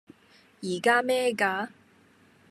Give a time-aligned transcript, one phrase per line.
[0.61, 1.69] 依家咩價?